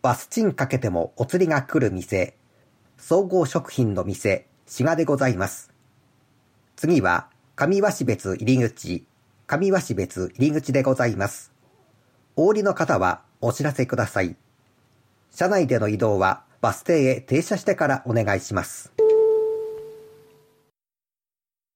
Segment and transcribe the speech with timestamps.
[0.00, 2.36] バスチンかけてもお釣りが来る店、
[2.96, 5.72] 総合食品の店、滋賀でございます。
[6.76, 9.04] 次は、上和別入り口、
[9.48, 11.52] 上和別入り口でございます。
[12.36, 14.36] お降りの方はお知らせください。
[15.32, 18.92] 車内での移動はバス停へ停車してからお願いします。